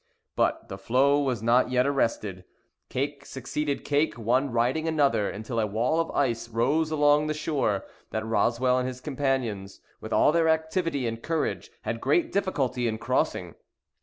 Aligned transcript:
But 0.35 0.67
the 0.67 0.79
floe 0.79 1.19
was 1.21 1.43
not 1.43 1.69
yet 1.69 1.85
arrested. 1.85 2.43
Cake 2.89 3.23
succeeded 3.23 3.85
cake, 3.85 4.17
one 4.17 4.49
riding 4.51 4.87
another, 4.87 5.29
until 5.29 5.59
a 5.59 5.67
wall 5.67 5.99
of 5.99 6.09
ice 6.09 6.49
rose 6.49 6.89
along 6.89 7.27
the 7.27 7.35
shore, 7.35 7.85
that 8.09 8.25
Roswell 8.25 8.79
and 8.79 8.87
his 8.87 8.99
companions, 8.99 9.79
with 9.99 10.11
all 10.11 10.31
their 10.31 10.49
activity 10.49 11.05
and 11.05 11.21
courage, 11.21 11.69
had 11.83 12.01
great 12.01 12.31
difficulty 12.31 12.87
in 12.87 12.97
crossing. 12.97 13.53